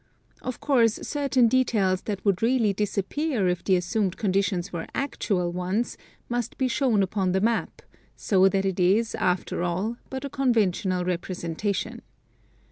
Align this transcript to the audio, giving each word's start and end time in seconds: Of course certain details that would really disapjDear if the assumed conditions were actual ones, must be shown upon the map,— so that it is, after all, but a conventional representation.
Of 0.41 0.59
course 0.59 0.95
certain 1.07 1.47
details 1.47 2.01
that 2.05 2.25
would 2.25 2.41
really 2.41 2.73
disapjDear 2.73 3.51
if 3.51 3.63
the 3.63 3.75
assumed 3.75 4.17
conditions 4.17 4.73
were 4.73 4.87
actual 4.95 5.51
ones, 5.51 5.95
must 6.27 6.57
be 6.57 6.67
shown 6.67 7.03
upon 7.03 7.33
the 7.33 7.39
map,— 7.39 7.83
so 8.15 8.49
that 8.49 8.65
it 8.65 8.79
is, 8.79 9.13
after 9.13 9.61
all, 9.61 9.97
but 10.09 10.25
a 10.25 10.29
conventional 10.31 11.05
representation. 11.05 12.01